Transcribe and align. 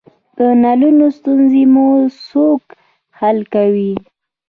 د 0.37 0.39
نلونو 0.63 1.05
ستونزې 1.17 1.63
مو 1.73 1.87
څوک 2.27 2.61
حل 3.19 3.37
کوی؟ 3.53 3.93